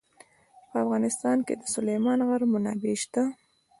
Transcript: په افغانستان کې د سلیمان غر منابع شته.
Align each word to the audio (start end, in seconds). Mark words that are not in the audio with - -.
په 0.69 0.75
افغانستان 0.83 1.37
کې 1.45 1.53
د 1.57 1.63
سلیمان 1.73 2.19
غر 2.27 2.41
منابع 2.53 2.95
شته. 3.03 3.23